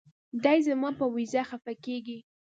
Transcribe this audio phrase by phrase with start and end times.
[0.43, 2.17] دے زما پۀ وېزه خفه کيږي